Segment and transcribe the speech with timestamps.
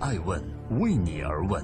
[0.00, 0.42] 爱问
[0.78, 1.62] 为你而问。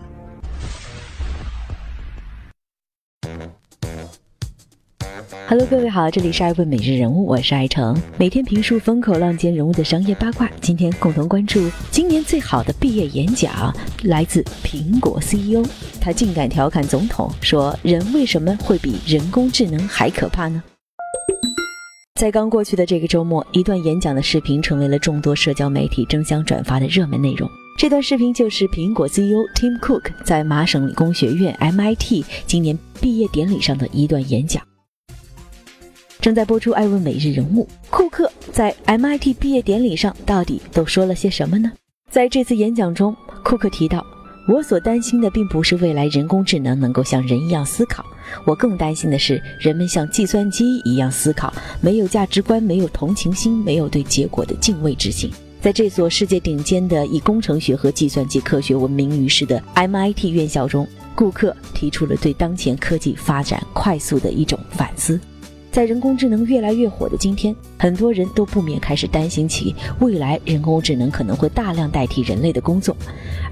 [5.48, 10.50] Hello，各位好，这里是爱问每日人物，我是爱成，每天评述风口浪尖人物的商业八卦。
[10.60, 13.74] 今天共同关注今年最好的毕业演讲，
[14.04, 15.64] 来自苹果 CEO，
[15.98, 20.62] 他竟敢调侃总统，说人为什么会比人工智能还可怕呢？
[22.21, 27.48] 在刚过去的这个周末，一段演讲的视频成为了众多社交媒体争相转发的热门内容。
[27.77, 34.62] 这段视频就是苹果 CEO Tim Cook 在麻省理工学院 MIT 今年毕业典礼上的一段演讲。
[36.19, 41.70] 正在播出《爱问每日人物》，库克在 MIT 毕业典礼上到底都说了些什么呢？
[42.11, 44.05] 在这次演讲中，库克提到。
[44.48, 48.03] 我所担心的并不是未来人工智能能够像人一样思考，
[48.47, 55.31] 我更担心的是人们像计算机一样思考，没有价值观，没有同情心，没有对结果的敬畏之心。
[55.60, 65.19] 在这所世界顶尖的以工程学和计算机科学闻名于世的 MIT 院校中，顾客提出了对当前科技发展快速的一种反思。
[65.72, 72.97] 在人工智能越来越火的今天，很多人都不免开始担心起未来人工智能可能会大量代替人类的工作。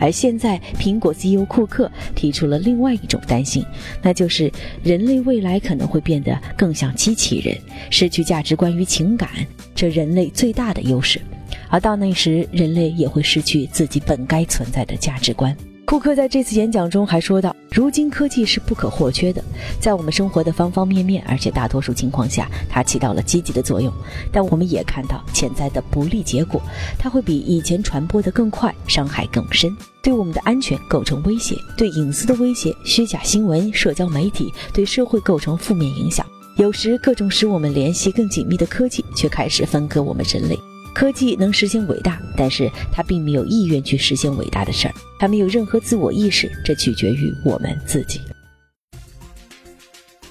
[0.00, 3.62] 而现在，苹果 CEO 库克提出了另外一种担心，
[4.00, 4.50] 那就是
[4.82, 7.58] 人类未来可能会变得更像机器人，
[7.90, 9.28] 失去价值观与情感，
[9.74, 11.20] 这人类最大的优势。
[11.68, 15.56] 而到那时，人类也会失去自己本该存在的价值观。
[15.86, 19.44] 库克在这次演讲中还说道：“如今科技是不可或缺的，
[19.78, 23.92] 在我们生活的方方面面，而且大多数情况下，它起到了积极的作用。
[24.32, 26.60] 但我们也看到潜在的不利结果，
[26.98, 36.26] 它会比以前传播的更快，伤害更深，对我们的安全构成威胁，对隐私的威胁，虚假新闻、社交媒体对社会构成负面影响。
[36.56, 40.58] 有时，各种使我们联系更紧密的科技，却开始分割我们人类。”
[40.94, 48.20] 科技能实现伟大，但是他并没有意愿去实现伟大的事儿，他没有任何自我意识，这取决于我们自己。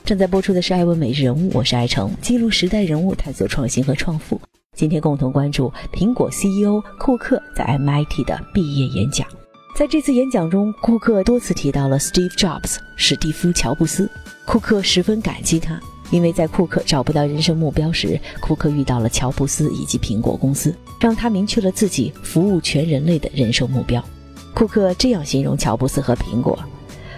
[0.06, 4.40] 正在播出的是《爱问每日人物》，我是爱成，记录时代人物，探索创新和创富。
[4.76, 9.28] 今天共同关注苹果 CEO 库克在 MIT 的毕业演讲。
[9.76, 14.10] 在这次演讲中，库克多次提到了 Steve Jobs，史蒂夫·乔布斯。
[14.46, 15.80] 库克十分感激他。
[16.14, 24.02] 因为在库克找不到人生目标时，库克遇到了乔布斯以及苹果公司，让他明确了自己服务全人类的人生目标。
[24.54, 26.58] 库克这样形容乔布斯和苹果：“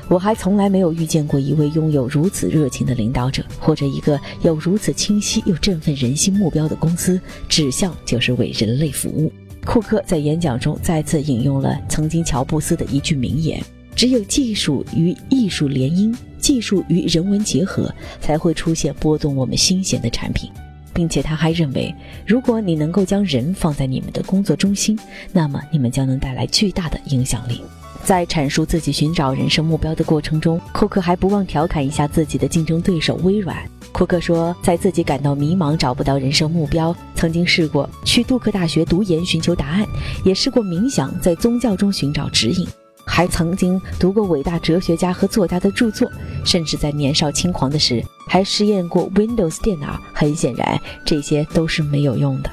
[0.08, 7.20] 我还从来没有遇见过一位拥有如此热情的领导者，或者一个有如此清晰又振奋人心目标的公司，
[7.50, 9.30] 指向就是为人类服务。”
[9.68, 13.62] 库克在演讲中再次引用了曾经乔布斯的一句名言。
[13.96, 20.52] 只有技术与艺术联姻，技术与人文结合，才会出现拨动我们心弦的产品。
[20.94, 21.94] 并且他还认为，
[22.26, 24.98] 如果你能够将人放在你们的工作中心，
[25.34, 27.62] 那么你们将能带来巨大的影响力。
[28.06, 33.58] 在阐述自己寻找人生目标的过程中，库克还不忘调侃一下自己的竞争对手微软。
[33.92, 39.86] 库克说，在自己感到迷茫、找不到人生目标，曾经试过去杜克大学读研寻求答案，
[40.24, 42.66] 也试过冥想，在宗教中寻找指引。
[43.06, 46.12] 还曾经读过伟大哲学家和作家的著作，
[46.44, 50.00] 甚至在年少轻狂的时还试验过 Windows 电脑。
[50.14, 52.50] 很显然，这些都是没有用的。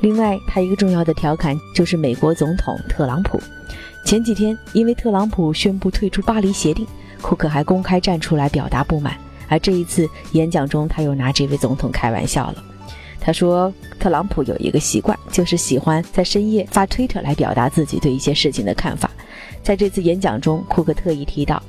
[0.00, 3.38] 另外，他一个重要的调侃就是美国总统特朗普。
[4.04, 6.86] 前几天，因为特朗普宣布退出巴黎协定，
[7.20, 9.14] 库克还公开站出来表达不满。
[9.48, 12.64] 而这一次演讲中，他又拿这位总统开玩笑了。
[13.20, 19.10] 他说，特朗普有一个习惯，就是喜欢在深夜发推特来表达自己对一些事情的看法。
[19.62, 21.62] 在这次演讲中，库克特意提到：“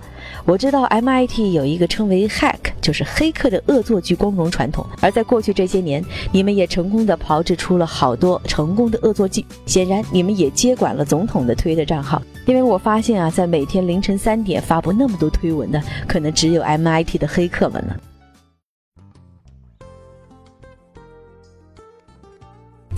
[0.46, 4.86] 我知道 MIT 有一个称为 ‘hack’，就是黑客的恶作剧光荣传统。
[5.02, 9.46] 而在过去这些年，你们也成功的炮制出了好多成功的恶作剧。
[9.66, 12.22] 显然，你们也接管了总统的推特账号。
[12.46, 17.96] 因为我发现啊，在每天凌晨三点发布那么多推文的，可能只有 MIT 的黑客们了。”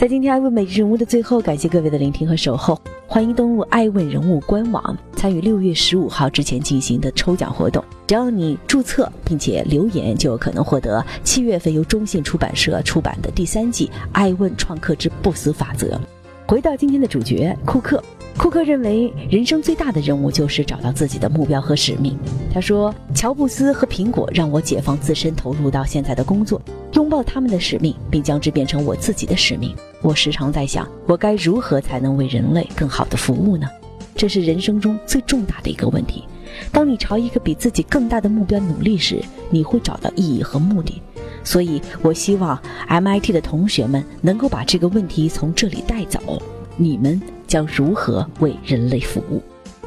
[0.04, 2.78] 在今天爱问每日人物的最后，感谢各位的聆听和守候。
[3.08, 7.82] 欢迎登录爱问人物官网，参与六月十五号之前进行的抽奖活动。
[8.06, 15.96] 只要你注册并且留言，就有可能获得七月份由中信出版社出版的第三季《爱问创客之不死法则》。
[16.46, 18.04] 回到今天的主角库克。
[18.38, 22.18] 库克认为，人生最大的任务就是找到自己的目标和使命。
[22.52, 26.62] 他说：“乔布斯和苹果让我解放自身，投入到现在的工作，
[26.94, 29.76] 拥抱他们的使命，并将之变成我自己的使命。
[30.02, 33.68] 我时常在想，我该如何才能为人类更好的服务呢？
[34.16, 36.24] 这是人生中最重大的一个问题。
[36.72, 39.22] 当你朝一个比自己更大的目标努力时，
[39.52, 41.02] 你会找到意义和目的。
[41.44, 42.60] 所以，我希望
[42.90, 46.20] MIT 的同学们能够把这个问题从这里带走。
[46.76, 47.22] 你们。”
[47.54, 49.40] 将如何为人类服务。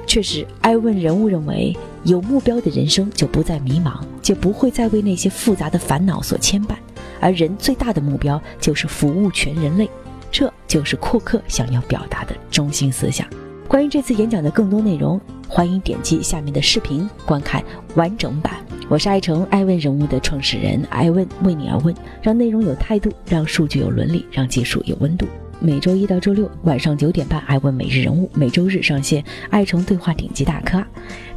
[0.06, 6.76] 确实，爱问人物认为，有目标的人生就不再迷茫，就不会再为那些复杂的烦恼所牵绊。
[7.18, 9.90] 而人最大的目标就是服务全人类，
[10.30, 13.26] 这就是库克想要表达的中心思想。
[13.66, 17.60] 关于这次演讲的更多内容，欢迎点击下面的视频观看
[17.96, 18.64] 完整版。
[18.88, 21.92] 我是爱成爱问人物的创始人，爱问为你而问，
[22.22, 25.26] 让内容有态度，让数据有伦理，让技术有温度。
[25.58, 30.87] 每周一到周六晚上九点半，爱问每日人物；每周日上线爱成对话顶级大咖。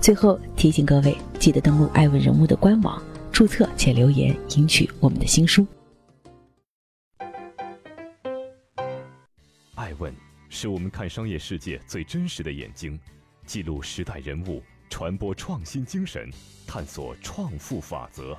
[0.02, 3.02] 最后提醒各位，记得登录爱问人物的官网，
[3.32, 5.66] 注册且留言，赢取我们的新书。
[9.76, 10.14] 爱问
[10.50, 13.00] 是我们看商业世界最真实的眼睛，
[13.46, 16.30] 记录时代人物，传播创新精神，
[16.68, 18.38] 探索创富法则。